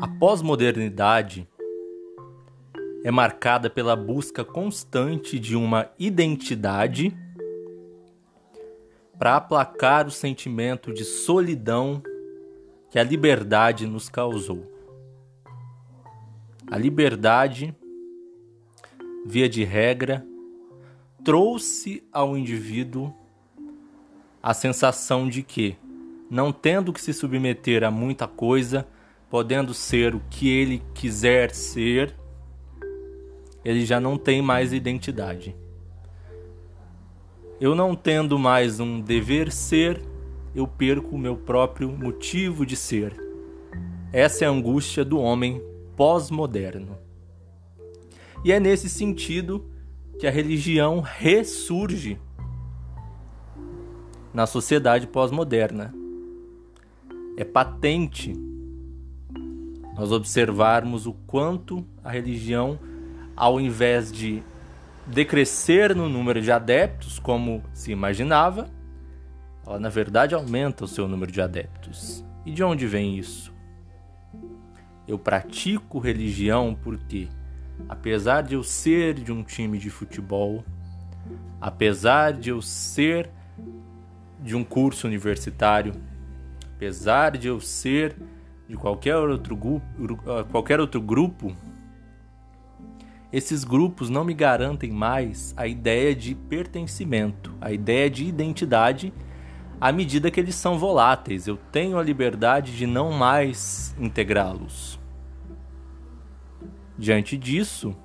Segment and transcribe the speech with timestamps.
[0.00, 1.48] A pós-modernidade
[3.02, 7.12] é marcada pela busca constante de uma identidade
[9.18, 12.00] para aplacar o sentimento de solidão
[12.90, 14.70] que a liberdade nos causou.
[16.70, 17.74] A liberdade,
[19.26, 20.24] via de regra,
[21.24, 23.12] trouxe ao indivíduo
[24.40, 25.76] a sensação de que,
[26.30, 28.86] não tendo que se submeter a muita coisa,
[29.30, 32.14] podendo ser o que ele quiser ser,
[33.64, 35.54] ele já não tem mais identidade.
[37.60, 40.00] Eu não tendo mais um dever ser,
[40.54, 43.14] eu perco o meu próprio motivo de ser.
[44.12, 45.62] Essa é a angústia do homem
[45.96, 46.96] pós-moderno.
[48.44, 49.68] E é nesse sentido
[50.18, 52.18] que a religião ressurge
[54.32, 55.92] na sociedade pós-moderna.
[57.36, 58.32] É patente
[59.98, 62.78] nós observarmos o quanto a religião,
[63.34, 64.44] ao invés de
[65.04, 68.70] decrescer no número de adeptos, como se imaginava,
[69.66, 72.24] ela na verdade aumenta o seu número de adeptos.
[72.46, 73.52] E de onde vem isso?
[75.06, 77.28] Eu pratico religião porque,
[77.88, 80.64] apesar de eu ser de um time de futebol,
[81.60, 83.28] apesar de eu ser
[84.40, 85.92] de um curso universitário,
[86.76, 88.14] apesar de eu ser
[88.68, 89.82] de qualquer outro, grupo,
[90.30, 91.56] ah, qualquer outro grupo,
[93.32, 99.12] esses grupos não me garantem mais a ideia de pertencimento, a ideia de identidade,
[99.80, 101.46] à medida que eles são voláteis.
[101.46, 104.98] Eu tenho a liberdade de não mais integrá-los.
[106.98, 107.96] Diante disso,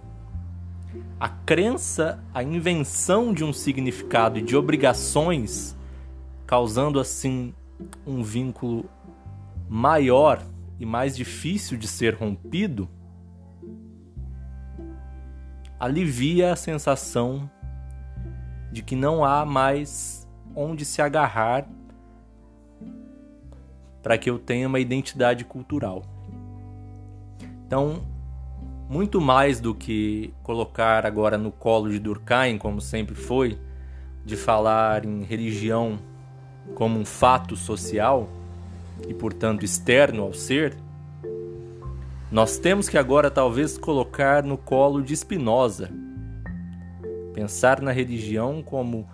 [1.19, 5.75] a crença, a invenção de um significado e de obrigações,
[6.45, 7.53] causando assim
[8.05, 8.89] um vínculo
[9.67, 10.43] maior
[10.83, 12.89] e mais difícil de ser rompido,
[15.79, 17.49] alivia a sensação
[18.69, 21.65] de que não há mais onde se agarrar
[24.01, 26.03] para que eu tenha uma identidade cultural.
[27.65, 28.05] Então,
[28.89, 33.57] muito mais do que colocar agora no colo de Durkheim, como sempre foi,
[34.25, 35.97] de falar em religião
[36.75, 38.27] como um fato social,
[39.07, 40.75] e, portanto, externo ao ser,
[42.31, 45.91] nós temos que agora talvez colocar no colo de Spinoza.
[47.33, 49.07] Pensar na religião como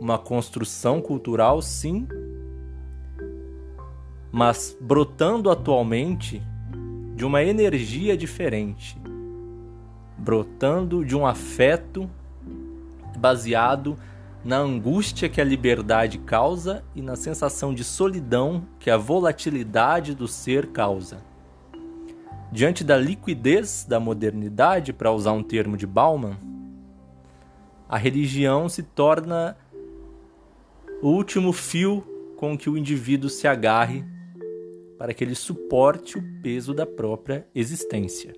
[0.00, 2.06] uma construção cultural, sim,
[4.32, 6.42] mas brotando atualmente
[7.14, 9.00] de uma energia diferente,
[10.18, 12.10] brotando de um afeto
[13.16, 13.96] baseado
[14.44, 20.28] na angústia que a liberdade causa e na sensação de solidão que a volatilidade do
[20.28, 21.22] ser causa.
[22.52, 26.36] Diante da liquidez da modernidade, para usar um termo de Bauman,
[27.88, 29.56] a religião se torna
[31.02, 32.04] o último fio
[32.36, 34.04] com que o indivíduo se agarre
[34.98, 38.34] para que ele suporte o peso da própria existência.